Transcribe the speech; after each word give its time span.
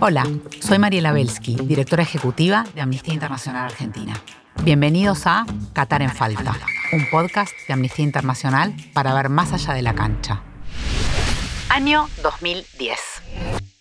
Hola, 0.00 0.24
soy 0.60 0.78
Mariela 0.78 1.10
Belsky, 1.10 1.56
directora 1.56 2.04
ejecutiva 2.04 2.64
de 2.72 2.82
Amnistía 2.82 3.14
Internacional 3.14 3.64
Argentina. 3.64 4.14
Bienvenidos 4.62 5.26
a 5.26 5.44
Qatar 5.72 6.02
en 6.02 6.10
Falta, 6.10 6.54
un 6.92 7.10
podcast 7.10 7.50
de 7.66 7.74
Amnistía 7.74 8.04
Internacional 8.04 8.76
para 8.92 9.12
ver 9.12 9.28
más 9.28 9.52
allá 9.52 9.74
de 9.74 9.82
la 9.82 9.96
cancha. 9.96 10.40
Año 11.68 12.08
2010. 12.22 12.96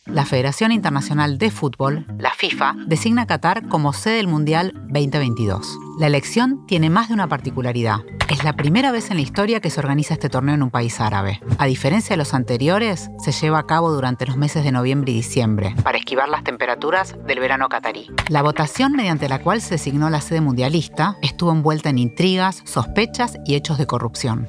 La 0.08 0.26
Federación 0.26 0.72
Internacional 0.72 1.38
de 1.38 1.52
Fútbol, 1.52 2.08
la 2.18 2.32
FIFA, 2.32 2.74
designa 2.88 3.22
a 3.22 3.28
Qatar 3.28 3.68
como 3.68 3.94
sede 3.94 4.16
del 4.16 4.28
Mundial 4.28 4.74
2022. 4.88 5.78
La 6.00 6.08
elección 6.08 6.66
tiene 6.66 6.90
más 6.90 7.10
de 7.10 7.14
una 7.14 7.28
particularidad. 7.28 8.00
Es 8.30 8.44
la 8.44 8.54
primera 8.54 8.92
vez 8.92 9.10
en 9.10 9.16
la 9.16 9.22
historia 9.22 9.62
que 9.62 9.70
se 9.70 9.80
organiza 9.80 10.14
este 10.14 10.30
torneo 10.30 10.54
en 10.54 10.62
un 10.62 10.70
país 10.70 11.00
árabe. 11.00 11.40
A 11.58 11.66
diferencia 11.66 12.14
de 12.14 12.18
los 12.18 12.34
anteriores, 12.34 13.10
se 13.20 13.32
lleva 13.32 13.60
a 13.60 13.66
cabo 13.66 13.90
durante 13.90 14.26
los 14.26 14.36
meses 14.36 14.66
de 14.66 14.74
noviembre 14.74 15.14
y 15.14 15.16
diciembre, 15.16 15.74
para 15.82 15.98
esquivar 15.98 16.28
las 16.28 16.44
temperaturas 16.44 17.16
del 17.26 17.40
verano 17.40 17.70
catarí. 17.70 18.12
La 18.28 18.42
votación 18.42 18.92
mediante 18.92 19.30
la 19.30 19.40
cual 19.40 19.62
se 19.62 19.76
designó 19.76 20.10
la 20.10 20.20
sede 20.20 20.42
mundialista 20.42 21.16
estuvo 21.22 21.54
envuelta 21.54 21.90
en 21.90 22.00
intrigas, 22.00 22.64
sospechas 22.66 23.38
y 23.46 23.56
hechos 23.56 23.78
de 23.78 23.88
corrupción. 23.88 24.46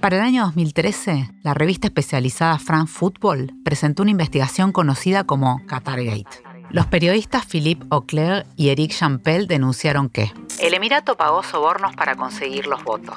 Para 0.00 0.16
el 0.16 0.22
año 0.22 0.42
2013, 0.44 1.30
la 1.42 1.54
revista 1.54 1.86
especializada 1.86 2.58
France 2.58 2.92
Football 2.92 3.54
presentó 3.64 4.02
una 4.02 4.10
investigación 4.10 4.70
conocida 4.72 5.24
como 5.24 5.64
Qatargate. 5.64 6.43
Los 6.74 6.86
periodistas 6.86 7.46
Philippe 7.46 7.86
Auclair 7.90 8.46
y 8.56 8.70
Eric 8.70 8.90
Champel 8.90 9.46
denunciaron 9.46 10.08
que 10.08 10.32
el 10.58 10.74
Emirato 10.74 11.16
pagó 11.16 11.44
sobornos 11.44 11.94
para 11.94 12.16
conseguir 12.16 12.66
los 12.66 12.82
votos. 12.82 13.14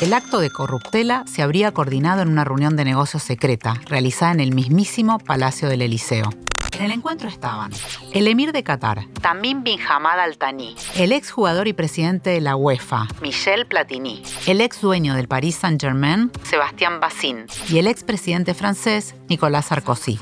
El 0.00 0.12
acto 0.12 0.38
de 0.38 0.48
corruptela 0.48 1.24
se 1.26 1.42
habría 1.42 1.72
coordinado 1.72 2.22
en 2.22 2.28
una 2.28 2.44
reunión 2.44 2.76
de 2.76 2.84
negocios 2.84 3.24
secreta 3.24 3.74
realizada 3.86 4.30
en 4.30 4.38
el 4.38 4.54
mismísimo 4.54 5.18
Palacio 5.18 5.68
del 5.68 5.82
Eliseo. 5.82 6.30
En 6.78 6.84
el 6.84 6.92
encuentro 6.92 7.28
estaban 7.28 7.72
el 8.14 8.28
emir 8.28 8.52
de 8.52 8.62
Qatar, 8.62 9.04
Tamim 9.20 9.64
bin 9.64 9.80
Hamad 9.80 10.20
Al 10.20 10.38
Thani, 10.38 10.76
el 10.94 11.10
ex 11.10 11.32
jugador 11.32 11.66
y 11.66 11.72
presidente 11.72 12.30
de 12.30 12.40
la 12.40 12.54
UEFA, 12.54 13.08
Michel 13.20 13.66
Platini, 13.66 14.22
el 14.46 14.60
ex 14.60 14.80
dueño 14.80 15.14
del 15.14 15.26
Paris 15.26 15.56
Saint-Germain, 15.56 16.30
Sebastián 16.44 17.00
Bassin, 17.00 17.46
y 17.68 17.78
el 17.78 17.88
ex 17.88 18.04
presidente 18.04 18.54
francés, 18.54 19.16
Nicolas 19.28 19.66
Sarkozy. 19.66 20.20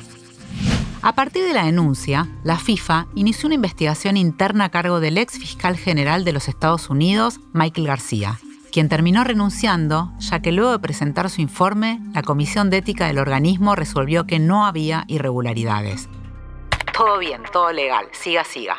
A 1.03 1.15
partir 1.15 1.45
de 1.45 1.55
la 1.55 1.65
denuncia, 1.65 2.29
la 2.45 2.59
FIFA 2.59 3.07
inició 3.15 3.47
una 3.47 3.55
investigación 3.55 4.17
interna 4.17 4.65
a 4.65 4.69
cargo 4.71 5.01
del 5.01 5.19
ex 5.19 5.39
fiscal 5.39 5.77
general 5.77 6.25
de 6.25 6.33
los 6.33 6.49
Estados 6.49 6.91
Unidos, 6.91 7.41
Michael 7.53 7.87
García, 7.87 8.39
quien 8.73 8.89
terminó 8.89 9.25
renunciando, 9.25 10.13
ya 10.19 10.41
que 10.41 10.53
luego 10.53 10.73
de 10.73 10.79
presentar 10.81 11.31
su 11.31 11.41
informe, 11.41 12.01
la 12.13 12.23
Comisión 12.23 12.69
de 12.71 12.79
Ética 12.79 13.07
del 13.07 13.19
organismo 13.19 13.75
resolvió 13.77 14.27
que 14.27 14.39
no 14.39 14.67
había 14.67 15.05
irregularidades 15.09 16.09
todo 16.99 17.19
bien, 17.19 17.43
todo 17.53 17.73
legal, 17.73 18.09
siga, 18.11 18.43
siga. 18.43 18.77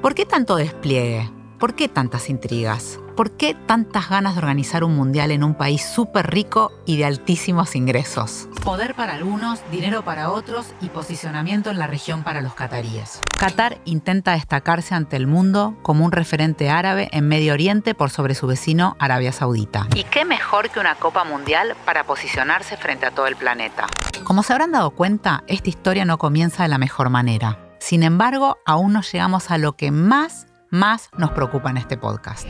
¿Por 0.00 0.14
qué 0.14 0.24
tanto 0.24 0.56
despliegue? 0.56 1.30
¿Por 1.58 1.74
qué 1.74 1.88
tantas 1.88 2.30
intrigas? 2.30 2.98
¿Por 3.16 3.30
qué 3.36 3.54
tantas 3.54 4.08
ganas 4.08 4.34
de 4.34 4.40
organizar 4.40 4.82
un 4.82 4.96
mundial 4.96 5.30
en 5.30 5.44
un 5.44 5.54
país 5.54 5.84
súper 5.84 6.32
rico 6.32 6.72
y 6.84 6.96
de 6.96 7.04
altísimos 7.04 7.76
ingresos? 7.76 8.48
Poder 8.64 8.96
para 8.96 9.14
algunos, 9.14 9.60
dinero 9.70 10.04
para 10.04 10.30
otros 10.30 10.66
y 10.80 10.88
posicionamiento 10.88 11.70
en 11.70 11.78
la 11.78 11.86
región 11.86 12.24
para 12.24 12.40
los 12.40 12.54
cataríes. 12.54 13.20
Qatar 13.38 13.78
intenta 13.84 14.32
destacarse 14.32 14.96
ante 14.96 15.14
el 15.14 15.28
mundo 15.28 15.76
como 15.82 16.04
un 16.04 16.10
referente 16.10 16.70
árabe 16.70 17.08
en 17.12 17.28
Medio 17.28 17.52
Oriente 17.52 17.94
por 17.94 18.10
sobre 18.10 18.34
su 18.34 18.48
vecino 18.48 18.96
Arabia 18.98 19.30
Saudita. 19.30 19.86
¿Y 19.94 20.02
qué 20.04 20.24
mejor 20.24 20.70
que 20.70 20.80
una 20.80 20.96
Copa 20.96 21.22
Mundial 21.22 21.76
para 21.84 22.02
posicionarse 22.02 22.76
frente 22.76 23.06
a 23.06 23.12
todo 23.12 23.28
el 23.28 23.36
planeta? 23.36 23.86
Como 24.24 24.42
se 24.42 24.52
habrán 24.52 24.72
dado 24.72 24.90
cuenta, 24.90 25.44
esta 25.46 25.68
historia 25.68 26.04
no 26.04 26.18
comienza 26.18 26.64
de 26.64 26.68
la 26.68 26.78
mejor 26.78 27.10
manera. 27.10 27.60
Sin 27.78 28.02
embargo, 28.02 28.58
aún 28.66 28.92
no 28.92 29.02
llegamos 29.02 29.52
a 29.52 29.58
lo 29.58 29.76
que 29.76 29.92
más 29.92 30.46
más 30.74 31.08
nos 31.16 31.30
preocupa 31.30 31.70
en 31.70 31.76
este 31.76 31.96
podcast 31.96 32.48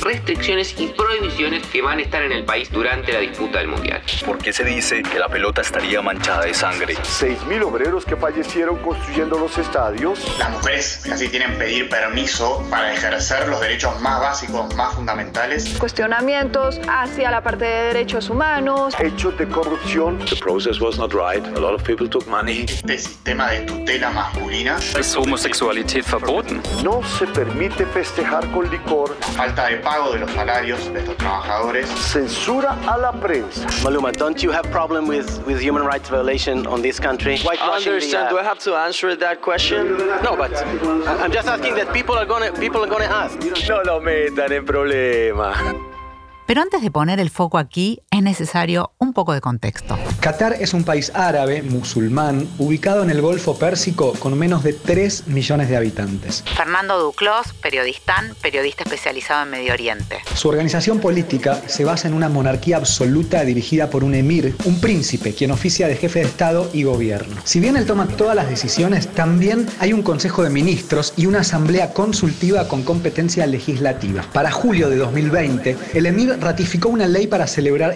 restricciones 0.00 0.74
y 0.78 0.88
prohibiciones 0.88 1.66
que 1.66 1.82
van 1.82 1.98
a 1.98 2.02
estar 2.02 2.22
en 2.22 2.32
el 2.32 2.44
país 2.44 2.70
durante 2.70 3.12
la 3.12 3.20
disputa 3.20 3.58
del 3.58 3.68
Mundial. 3.68 4.02
¿Por 4.24 4.38
qué 4.38 4.52
se 4.52 4.64
dice 4.64 5.02
que 5.02 5.18
la 5.18 5.28
pelota 5.28 5.60
estaría 5.60 6.02
manchada 6.02 6.44
de 6.44 6.54
sangre? 6.54 6.94
6.000 6.96 7.62
obreros 7.64 8.04
que 8.04 8.16
fallecieron 8.16 8.76
construyendo 8.78 9.38
los 9.38 9.56
estadios. 9.58 10.20
Las 10.38 10.50
mujeres 10.50 11.02
casi 11.04 11.28
tienen 11.28 11.52
que 11.52 11.58
pedir 11.58 11.88
permiso 11.88 12.64
para 12.70 12.92
ejercer 12.92 13.48
los 13.48 13.60
derechos 13.60 14.00
más 14.00 14.20
básicos, 14.20 14.74
más 14.74 14.94
fundamentales. 14.94 15.76
Cuestionamientos 15.78 16.80
hacia 16.88 17.30
la 17.30 17.42
parte 17.42 17.64
de 17.64 17.82
derechos 17.94 18.30
humanos. 18.30 18.94
Hechos 18.98 19.36
de 19.38 19.48
corrupción. 19.48 20.18
The 20.26 20.36
process 20.36 20.80
was 20.80 20.98
not 20.98 21.12
right. 21.12 21.44
A 21.56 21.60
lot 21.60 21.74
of 21.74 21.82
people 21.82 22.08
took 22.08 22.26
money. 22.26 22.62
Este 22.62 22.98
sistema 22.98 23.50
de 23.50 23.60
tutela 23.62 24.10
masculina. 24.10 24.78
Es 24.98 25.16
homosexualidad 25.16 25.80
verboten. 26.10 26.60
No 26.82 27.00
se 27.18 27.26
permite 27.26 27.86
festejar 27.86 28.50
con 28.50 28.70
licor. 28.70 29.16
Falta 29.36 29.66
de 29.66 29.76
pago 29.90 30.12
de 30.12 30.20
los 30.20 30.30
salarios 30.30 30.92
de 30.92 31.00
estos 31.00 31.16
trabajadores. 31.16 31.88
Censura 31.88 32.78
a 32.86 32.96
la 32.96 33.10
prensa. 33.10 33.66
Maluma, 33.82 34.12
don't 34.12 34.40
you 34.40 34.52
have 34.52 34.70
problem 34.70 35.08
with, 35.08 35.44
with 35.46 35.60
human 35.60 35.84
rights 35.84 36.08
violation 36.08 36.64
on 36.68 36.80
this 36.80 37.00
country? 37.00 37.40
I 37.44 37.56
understand. 37.56 38.28
The, 38.28 38.28
uh... 38.28 38.30
Do 38.30 38.38
I 38.38 38.44
have 38.44 38.60
to 38.60 38.76
answer 38.76 39.16
that 39.16 39.40
question? 39.40 39.96
No, 40.22 40.36
but 40.36 40.52
I'm 41.20 41.32
just 41.32 41.48
asking 41.48 41.74
that 41.74 41.92
people 41.92 42.14
are 42.14 42.24
gonna 42.24 42.52
people 42.52 42.84
are 42.84 42.88
gonna 42.88 43.10
ask. 43.10 43.36
No 43.68 43.82
lo 43.82 44.00
metan 44.00 44.52
en 44.52 44.64
problema. 44.64 45.54
Pero 46.46 46.62
antes 46.62 46.82
de 46.82 46.90
poner 46.90 47.20
el 47.20 47.30
foco 47.30 47.58
aquí, 47.58 48.00
es 48.20 48.24
necesario 48.24 48.92
un 48.98 49.14
poco 49.14 49.32
de 49.32 49.40
contexto. 49.40 49.98
Qatar 50.20 50.52
es 50.60 50.74
un 50.74 50.84
país 50.84 51.10
árabe, 51.14 51.62
musulmán, 51.62 52.46
ubicado 52.58 53.02
en 53.02 53.08
el 53.08 53.22
Golfo 53.22 53.58
Pérsico 53.58 54.12
con 54.18 54.38
menos 54.38 54.62
de 54.62 54.74
3 54.74 55.28
millones 55.28 55.70
de 55.70 55.76
habitantes. 55.78 56.44
Fernando 56.54 56.98
Duclos, 57.00 57.54
periodistán, 57.62 58.34
periodista 58.42 58.84
especializado 58.84 59.44
en 59.44 59.50
Medio 59.50 59.72
Oriente. 59.72 60.18
Su 60.34 60.50
organización 60.50 61.00
política 61.00 61.62
se 61.66 61.84
basa 61.84 62.08
en 62.08 62.14
una 62.14 62.28
monarquía 62.28 62.76
absoluta 62.76 63.42
dirigida 63.42 63.88
por 63.88 64.04
un 64.04 64.14
emir, 64.14 64.54
un 64.66 64.80
príncipe, 64.80 65.34
quien 65.34 65.50
oficia 65.50 65.88
de 65.88 65.96
jefe 65.96 66.18
de 66.18 66.26
Estado 66.26 66.68
y 66.74 66.82
gobierno. 66.82 67.36
Si 67.44 67.58
bien 67.58 67.76
él 67.76 67.86
toma 67.86 68.06
todas 68.06 68.36
las 68.36 68.50
decisiones, 68.50 69.08
también 69.08 69.66
hay 69.78 69.94
un 69.94 70.02
Consejo 70.02 70.42
de 70.42 70.50
Ministros 70.50 71.14
y 71.16 71.24
una 71.24 71.40
asamblea 71.40 71.94
consultiva 71.94 72.68
con 72.68 72.82
competencia 72.82 73.46
legislativa. 73.46 74.22
Para 74.34 74.50
julio 74.50 74.90
de 74.90 74.96
2020, 74.96 75.76
el 75.94 76.04
emir 76.04 76.36
ratificó 76.38 76.90
una 76.90 77.06
ley 77.06 77.26
para 77.26 77.46
celebrar 77.46 77.94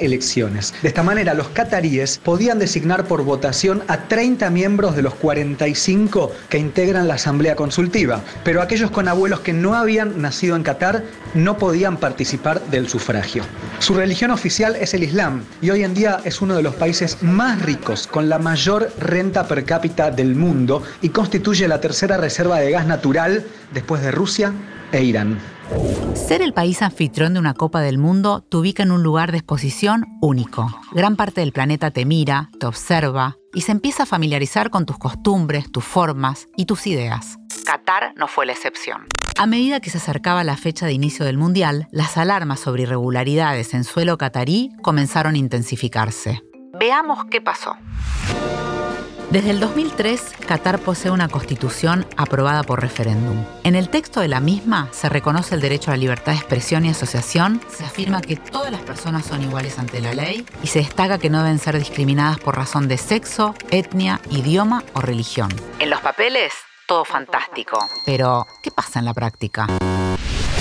De 0.82 0.88
esta 0.88 1.02
manera, 1.02 1.34
los 1.34 1.48
cataríes 1.48 2.18
podían 2.18 2.58
designar 2.58 3.04
por 3.06 3.24
votación 3.24 3.82
a 3.88 4.08
30 4.08 4.50
miembros 4.50 4.94
de 4.96 5.02
los 5.02 5.14
45 5.14 6.32
que 6.48 6.58
integran 6.58 7.08
la 7.08 7.14
Asamblea 7.14 7.56
Consultiva, 7.56 8.22
pero 8.44 8.62
aquellos 8.62 8.90
con 8.90 9.08
abuelos 9.08 9.40
que 9.40 9.52
no 9.52 9.74
habían 9.74 10.20
nacido 10.20 10.56
en 10.56 10.62
Qatar 10.62 11.04
no 11.34 11.58
podían 11.58 11.96
participar 11.96 12.60
del 12.66 12.88
sufragio. 12.88 13.42
Su 13.78 13.94
religión 13.94 14.30
oficial 14.30 14.76
es 14.76 14.94
el 14.94 15.02
Islam 15.02 15.44
y 15.60 15.70
hoy 15.70 15.82
en 15.82 15.94
día 15.94 16.20
es 16.24 16.40
uno 16.40 16.54
de 16.54 16.62
los 16.62 16.74
países 16.74 17.22
más 17.22 17.62
ricos, 17.62 18.06
con 18.06 18.28
la 18.28 18.38
mayor 18.38 18.92
renta 18.98 19.48
per 19.48 19.64
cápita 19.64 20.10
del 20.10 20.36
mundo 20.36 20.82
y 21.02 21.08
constituye 21.08 21.66
la 21.68 21.80
tercera 21.80 22.16
reserva 22.16 22.60
de 22.60 22.70
gas 22.70 22.86
natural 22.86 23.44
después 23.72 24.02
de 24.02 24.10
Rusia 24.10 24.52
e 24.94 25.04
Irán. 25.04 25.38
Ser 26.14 26.42
el 26.42 26.52
país 26.52 26.82
anfitrión 26.82 27.34
de 27.34 27.40
una 27.40 27.54
Copa 27.54 27.80
del 27.80 27.98
Mundo 27.98 28.42
te 28.42 28.56
ubica 28.56 28.82
en 28.82 28.92
un 28.92 29.02
lugar 29.02 29.32
de 29.32 29.38
exposición 29.38 30.06
único. 30.20 30.68
Gran 30.92 31.16
parte 31.16 31.40
del 31.40 31.52
planeta 31.52 31.90
te 31.90 32.04
mira, 32.04 32.50
te 32.60 32.66
observa 32.66 33.36
y 33.52 33.62
se 33.62 33.72
empieza 33.72 34.04
a 34.04 34.06
familiarizar 34.06 34.70
con 34.70 34.86
tus 34.86 34.98
costumbres, 34.98 35.70
tus 35.72 35.84
formas 35.84 36.48
y 36.56 36.66
tus 36.66 36.86
ideas. 36.86 37.38
Qatar 37.64 38.12
no 38.16 38.28
fue 38.28 38.46
la 38.46 38.52
excepción. 38.52 39.06
A 39.36 39.46
medida 39.46 39.80
que 39.80 39.90
se 39.90 39.98
acercaba 39.98 40.44
la 40.44 40.56
fecha 40.56 40.86
de 40.86 40.92
inicio 40.92 41.24
del 41.24 41.38
Mundial, 41.38 41.88
las 41.90 42.16
alarmas 42.16 42.60
sobre 42.60 42.84
irregularidades 42.84 43.74
en 43.74 43.84
suelo 43.84 44.16
catarí 44.16 44.70
comenzaron 44.82 45.34
a 45.34 45.38
intensificarse. 45.38 46.42
Veamos 46.78 47.24
qué 47.30 47.40
pasó. 47.40 47.76
Desde 49.34 49.50
el 49.50 49.58
2003, 49.58 50.32
Qatar 50.46 50.78
posee 50.78 51.10
una 51.10 51.26
constitución 51.26 52.06
aprobada 52.16 52.62
por 52.62 52.80
referéndum. 52.80 53.44
En 53.64 53.74
el 53.74 53.88
texto 53.88 54.20
de 54.20 54.28
la 54.28 54.38
misma 54.38 54.88
se 54.92 55.08
reconoce 55.08 55.56
el 55.56 55.60
derecho 55.60 55.90
a 55.90 55.94
la 55.94 55.96
libertad 55.96 56.30
de 56.30 56.38
expresión 56.38 56.84
y 56.84 56.90
asociación, 56.90 57.60
se 57.68 57.84
afirma 57.84 58.20
que 58.20 58.36
todas 58.36 58.70
las 58.70 58.82
personas 58.82 59.26
son 59.26 59.42
iguales 59.42 59.76
ante 59.80 60.00
la 60.00 60.14
ley 60.14 60.46
y 60.62 60.68
se 60.68 60.78
destaca 60.78 61.18
que 61.18 61.30
no 61.30 61.42
deben 61.42 61.58
ser 61.58 61.76
discriminadas 61.76 62.38
por 62.38 62.54
razón 62.54 62.86
de 62.86 62.96
sexo, 62.96 63.56
etnia, 63.72 64.20
idioma 64.30 64.84
o 64.92 65.00
religión. 65.00 65.48
En 65.80 65.90
los 65.90 66.00
papeles, 66.00 66.52
todo 66.86 67.04
fantástico. 67.04 67.76
Pero, 68.06 68.46
¿qué 68.62 68.70
pasa 68.70 69.00
en 69.00 69.04
la 69.04 69.14
práctica? 69.14 69.66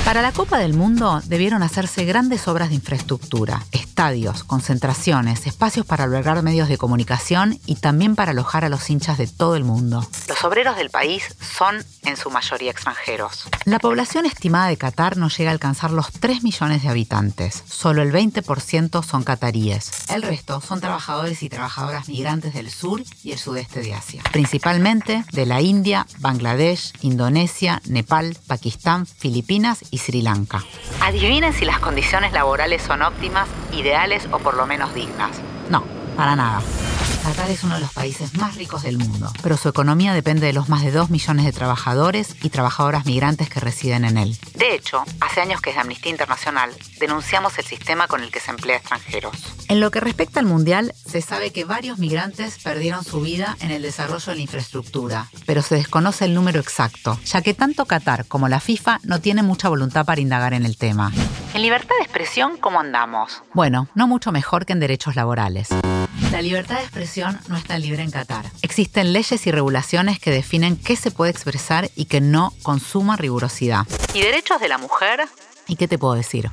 Para 0.05 0.21
la 0.21 0.33
Copa 0.33 0.59
del 0.59 0.73
Mundo 0.73 1.21
debieron 1.23 1.63
hacerse 1.63 2.03
grandes 2.03 2.49
obras 2.49 2.67
de 2.67 2.75
infraestructura, 2.75 3.63
estadios, 3.71 4.43
concentraciones, 4.43 5.47
espacios 5.47 5.85
para 5.85 6.03
albergar 6.03 6.43
medios 6.43 6.67
de 6.67 6.77
comunicación 6.77 7.57
y 7.65 7.75
también 7.75 8.15
para 8.15 8.31
alojar 8.31 8.65
a 8.65 8.69
los 8.69 8.89
hinchas 8.89 9.17
de 9.17 9.27
todo 9.27 9.55
el 9.55 9.63
mundo. 9.63 10.05
Los 10.27 10.43
obreros 10.43 10.75
del 10.75 10.89
país 10.89 11.23
son 11.39 11.83
en 12.03 12.17
su 12.17 12.29
mayoría 12.29 12.69
extranjeros. 12.69 13.47
La 13.63 13.79
población 13.79 14.25
estimada 14.25 14.67
de 14.67 14.75
Qatar 14.75 15.15
no 15.15 15.29
llega 15.29 15.51
a 15.51 15.53
alcanzar 15.53 15.91
los 15.91 16.11
3 16.11 16.43
millones 16.43 16.83
de 16.83 16.89
habitantes. 16.89 17.63
Solo 17.65 18.01
el 18.01 18.11
20% 18.11 19.03
son 19.05 19.23
cataríes. 19.23 20.09
El 20.09 20.21
resto 20.21 20.59
son 20.59 20.81
trabajadores 20.81 21.41
y 21.43 21.49
trabajadoras 21.49 22.09
migrantes 22.09 22.53
del 22.53 22.69
sur 22.69 23.01
y 23.23 23.31
el 23.31 23.39
sudeste 23.39 23.81
de 23.81 23.93
Asia, 23.93 24.21
principalmente 24.33 25.23
de 25.31 25.45
la 25.45 25.61
India, 25.61 26.05
Bangladesh, 26.19 26.91
Indonesia, 27.01 27.81
Nepal, 27.85 28.37
Pakistán, 28.47 29.05
Filipinas 29.05 29.79
y 29.93 29.99
Sri 29.99 30.23
Lanka. 30.23 30.63
Adivinen 31.01 31.53
si 31.53 31.65
las 31.65 31.79
condiciones 31.79 32.33
laborales 32.33 32.81
son 32.81 33.03
óptimas, 33.03 33.47
ideales 33.71 34.27
o 34.31 34.39
por 34.39 34.57
lo 34.57 34.65
menos 34.65 34.93
dignas. 34.95 35.39
No, 35.69 35.83
para 36.17 36.35
nada. 36.35 36.61
Qatar 37.23 37.49
es 37.51 37.63
uno 37.63 37.75
de 37.75 37.79
los 37.79 37.93
países 37.93 38.35
más 38.37 38.55
ricos 38.55 38.83
del 38.83 38.97
mundo, 38.97 39.31
pero 39.41 39.55
su 39.55 39.69
economía 39.69 40.13
depende 40.13 40.45
de 40.45 40.51
los 40.51 40.67
más 40.67 40.83
de 40.83 40.91
2 40.91 41.09
millones 41.09 41.45
de 41.45 41.53
trabajadores 41.53 42.35
y 42.43 42.49
trabajadoras 42.49 43.05
migrantes 43.05 43.49
que 43.49 43.61
residen 43.61 44.03
en 44.03 44.17
él. 44.17 44.37
De 44.55 44.75
hecho, 44.75 45.03
hace 45.21 45.39
años 45.39 45.61
que 45.61 45.69
desde 45.69 45.81
Amnistía 45.81 46.11
Internacional 46.11 46.71
denunciamos 46.99 47.57
el 47.57 47.63
sistema 47.63 48.07
con 48.07 48.23
el 48.23 48.29
que 48.29 48.41
se 48.41 48.51
emplea 48.51 48.75
extranjeros. 48.75 49.37
En 49.69 49.79
lo 49.79 49.89
que 49.89 50.01
respecta 50.01 50.41
al 50.41 50.47
Mundial, 50.47 50.93
se 51.05 51.21
sabe 51.21 51.51
que 51.51 51.63
varios 51.63 51.97
migrantes 51.97 52.59
perdieron 52.61 53.05
su 53.05 53.21
vida 53.21 53.55
en 53.61 53.71
el 53.71 53.83
desarrollo 53.83 54.25
de 54.25 54.35
la 54.35 54.41
infraestructura, 54.41 55.29
pero 55.45 55.61
se 55.61 55.75
desconoce 55.75 56.25
el 56.25 56.33
número 56.33 56.59
exacto, 56.59 57.17
ya 57.23 57.41
que 57.41 57.53
tanto 57.53 57.85
Qatar 57.85 58.25
como 58.25 58.49
la 58.49 58.59
FIFA 58.59 58.99
no 59.03 59.21
tienen 59.21 59.45
mucha 59.45 59.69
voluntad 59.69 60.05
para 60.05 60.19
indagar 60.19 60.53
en 60.53 60.65
el 60.65 60.75
tema. 60.75 61.13
En 61.53 61.61
libertad 61.61 61.95
de 61.99 62.03
expresión, 62.03 62.57
¿cómo 62.57 62.81
andamos? 62.81 63.43
Bueno, 63.53 63.87
no 63.95 64.07
mucho 64.07 64.33
mejor 64.33 64.65
que 64.65 64.73
en 64.73 64.81
derechos 64.81 65.15
laborales. 65.15 65.69
La 66.33 66.41
libertad 66.41 66.77
de 66.77 66.81
expresión 66.81 67.39
no 67.47 67.55
está 67.55 67.77
libre 67.77 68.01
en 68.01 68.09
Qatar. 68.09 68.43
Existen 68.63 69.13
leyes 69.13 69.45
y 69.45 69.51
regulaciones 69.51 70.17
que 70.17 70.31
definen 70.31 70.77
qué 70.77 70.95
se 70.95 71.11
puede 71.11 71.29
expresar 71.29 71.91
y 71.95 72.05
que 72.05 72.21
no 72.21 72.51
consuma 72.63 73.17
rigurosidad. 73.17 73.85
¿Y 74.15 74.21
derechos 74.21 74.59
de 74.59 74.67
la 74.67 74.79
mujer? 74.79 75.27
¿Y 75.67 75.75
qué 75.75 75.87
te 75.87 75.99
puedo 75.99 76.15
decir? 76.15 76.49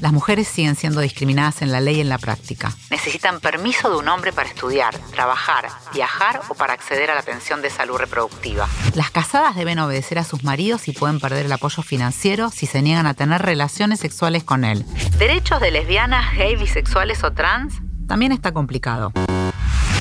Las 0.00 0.12
mujeres 0.12 0.46
siguen 0.46 0.76
siendo 0.76 1.00
discriminadas 1.00 1.62
en 1.62 1.72
la 1.72 1.80
ley 1.80 1.96
y 1.96 2.00
en 2.00 2.10
la 2.10 2.18
práctica. 2.18 2.70
Necesitan 2.90 3.40
permiso 3.40 3.90
de 3.90 3.96
un 3.96 4.06
hombre 4.06 4.32
para 4.32 4.48
estudiar, 4.48 4.96
trabajar, 5.10 5.66
viajar 5.92 6.40
o 6.48 6.54
para 6.54 6.72
acceder 6.72 7.10
a 7.10 7.16
la 7.16 7.22
pensión 7.22 7.60
de 7.60 7.70
salud 7.70 7.96
reproductiva. 7.96 8.68
Las 8.94 9.10
casadas 9.10 9.56
deben 9.56 9.80
obedecer 9.80 10.20
a 10.20 10.24
sus 10.24 10.44
maridos 10.44 10.86
y 10.86 10.92
pueden 10.92 11.18
perder 11.18 11.46
el 11.46 11.52
apoyo 11.52 11.82
financiero 11.82 12.50
si 12.50 12.66
se 12.66 12.82
niegan 12.82 13.06
a 13.06 13.14
tener 13.14 13.42
relaciones 13.42 13.98
sexuales 13.98 14.44
con 14.44 14.64
él. 14.64 14.86
¿Derechos 15.18 15.60
de 15.60 15.72
lesbianas, 15.72 16.36
gay, 16.36 16.54
bisexuales 16.54 17.24
o 17.24 17.32
trans? 17.32 17.83
También 18.06 18.32
está 18.32 18.52
complicado. 18.52 19.12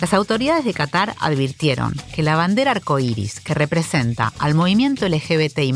Las 0.01 0.13
autoridades 0.13 0.65
de 0.65 0.73
Qatar 0.73 1.15
advirtieron 1.21 1.93
que 2.13 2.23
la 2.23 2.35
bandera 2.35 2.71
arcoíris 2.71 3.39
que 3.39 3.53
representa 3.53 4.33
al 4.37 4.53
movimiento 4.53 5.07
LGBTI 5.07 5.73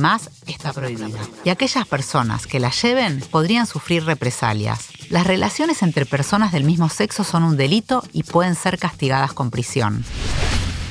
está 0.47 0.73
prohibida 0.73 1.19
y 1.45 1.49
aquellas 1.49 1.87
personas 1.87 2.45
que 2.45 2.59
la 2.59 2.71
lleven 2.71 3.21
podrían 3.31 3.65
sufrir 3.65 4.03
represalias. 4.03 4.89
Las 5.09 5.25
relaciones 5.25 5.81
entre 5.81 6.05
personas 6.05 6.51
del 6.51 6.65
mismo 6.65 6.89
sexo 6.89 7.23
son 7.23 7.45
un 7.45 7.55
delito 7.55 8.03
y 8.11 8.23
pueden 8.23 8.55
ser 8.55 8.77
castigadas 8.77 9.31
con 9.31 9.49
prisión. 9.49 10.03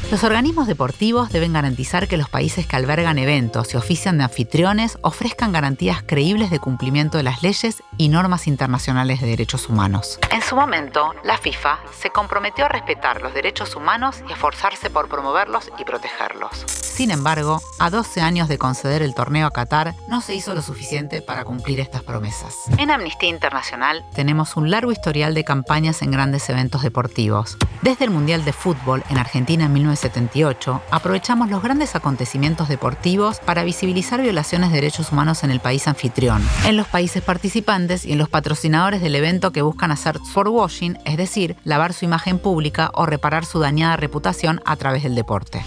Los 0.08 0.23
organismos 0.23 0.69
deportivos 0.69 1.31
deben 1.31 1.53
garantizar 1.53 2.06
que 2.06 2.17
los 2.17 2.29
países 2.29 2.64
que 2.64 2.76
albergan 2.76 3.19
eventos 3.19 3.75
y 3.75 3.76
ofician 3.76 4.19
de 4.19 4.25
anfitriones 4.25 4.99
ofrezcan 5.03 5.50
garantías 5.50 6.05
creíbles 6.06 6.50
de 6.50 6.61
cumplimiento 6.61 7.17
de 7.17 7.25
las 7.25 7.43
leyes 7.43 7.82
y 7.99 8.08
normas 8.08 8.47
internacionales 8.47 9.20
de 9.20 9.26
derechos 9.26 9.69
humanos. 9.69 10.20
En 10.31 10.43
su 10.43 10.55
momento, 10.55 11.12
la 11.25 11.38
FIFA 11.38 11.81
se 11.99 12.11
comprometió 12.11 12.67
a 12.67 12.69
respetar 12.69 13.20
los 13.20 13.35
derechos 13.35 13.75
humanos 13.75 14.23
y 14.29 14.31
a 14.31 14.35
esforzarse 14.35 14.91
por 14.91 15.08
promoverlos 15.08 15.73
y 15.76 15.85
protegerlos. 15.85 16.64
Sin 16.97 17.11
embargo, 17.11 17.61
a 17.79 17.91
12 17.91 18.20
años 18.20 18.49
de 18.49 18.59
conceder 18.59 19.02
el 19.02 19.14
torneo 19.14 19.49
a 19.49 19.50
Qatar, 19.50 19.94
no 20.09 20.20
se 20.20 20.35
hizo 20.35 20.55
lo 20.55 20.62
suficiente 20.62 21.20
para 21.20 21.44
cumplir 21.44 21.81
estas 21.81 22.02
promesas. 22.02 22.55
En 22.79 22.91
Amnistía 22.91 23.29
Internacional 23.29 24.02
tenemos 24.14 24.56
un 24.56 24.70
largo 24.70 24.93
historial 24.93 25.35
de 25.35 25.44
campañas 25.44 26.00
en 26.00 26.12
grandes 26.12 26.49
eventos 26.49 26.82
deportivos. 26.82 27.59
Desde 27.82 28.06
el 28.06 28.12
Mundial 28.12 28.44
de 28.47 28.55
Fútbol 28.55 29.02
en 29.11 29.19
Argentina 29.19 29.67
en 29.67 29.73
1978, 29.97 30.83
aprovechamos 30.91 31.51
los 31.51 31.63
grandes 31.63 31.97
acontecimientos 31.97 32.69
deportivos 32.69 33.41
para 33.41 33.65
visibilizar 33.65 34.21
violaciones 34.21 34.71
de 34.71 34.77
derechos 34.77 35.11
humanos 35.11 35.43
en 35.43 35.51
el 35.51 35.61
país 35.61 35.89
anfitrión, 35.89 36.47
en 36.67 36.77
los 36.77 36.87
países 36.87 37.23
participantes 37.23 38.05
y 38.05 38.13
en 38.13 38.19
los 38.19 38.29
patrocinadores 38.29 39.01
del 39.01 39.15
evento 39.15 39.53
que 39.53 39.63
buscan 39.63 39.91
hacer 39.91 40.19
washing, 40.35 40.99
es 41.05 41.17
decir, 41.17 41.57
lavar 41.65 41.93
su 41.93 42.05
imagen 42.05 42.39
pública 42.39 42.91
o 42.95 43.07
reparar 43.07 43.45
su 43.45 43.59
dañada 43.59 43.97
reputación 43.97 44.61
a 44.65 44.77
través 44.77 45.03
del 45.03 45.15
deporte. 45.15 45.65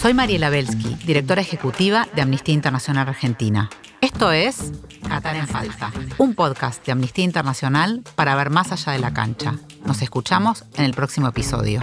Soy 0.00 0.14
Mariela 0.14 0.48
Belsky, 0.48 0.96
directora 1.04 1.42
ejecutiva 1.42 2.08
de 2.14 2.22
Amnistía 2.22 2.54
Internacional 2.54 3.08
Argentina. 3.08 3.68
Esto 4.00 4.30
es 4.32 4.72
Qatar 5.06 5.36
en 5.36 5.46
Falta, 5.46 5.92
un 6.18 6.34
podcast 6.34 6.84
de 6.86 6.92
Amnistía 6.92 7.24
Internacional 7.24 8.02
para 8.14 8.34
ver 8.36 8.50
más 8.50 8.72
allá 8.72 8.92
de 8.92 8.98
la 8.98 9.12
cancha. 9.12 9.54
Nos 9.84 10.00
escuchamos 10.00 10.64
en 10.76 10.84
el 10.84 10.94
próximo 10.94 11.28
episodio. 11.28 11.82